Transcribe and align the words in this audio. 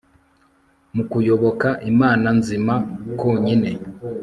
Mu 0.95 1.03
kuyoboka 1.11 1.67
Imana 1.91 2.27
nzima 2.39 2.73
konyine 3.19 3.71